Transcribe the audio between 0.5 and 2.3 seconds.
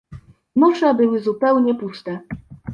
Nosze były zupełnie puste.